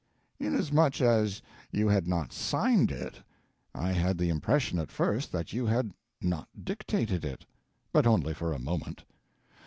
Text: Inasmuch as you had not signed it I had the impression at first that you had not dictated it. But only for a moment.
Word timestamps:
Inasmuch 0.39 0.99
as 0.99 1.43
you 1.71 1.87
had 1.87 2.07
not 2.07 2.33
signed 2.33 2.89
it 2.91 3.21
I 3.75 3.91
had 3.91 4.17
the 4.17 4.29
impression 4.29 4.79
at 4.79 4.89
first 4.91 5.31
that 5.31 5.53
you 5.53 5.67
had 5.67 5.91
not 6.19 6.47
dictated 6.65 7.23
it. 7.23 7.45
But 7.93 8.07
only 8.07 8.33
for 8.33 8.51
a 8.51 8.57
moment. 8.57 9.03